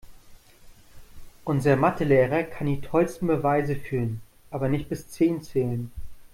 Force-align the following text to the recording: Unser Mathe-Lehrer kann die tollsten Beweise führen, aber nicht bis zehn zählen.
Unser 1.45 1.75
Mathe-Lehrer 1.77 2.41
kann 2.41 2.65
die 2.65 2.81
tollsten 2.81 3.27
Beweise 3.27 3.75
führen, 3.75 4.19
aber 4.49 4.67
nicht 4.67 4.89
bis 4.89 5.07
zehn 5.09 5.43
zählen. 5.43 5.91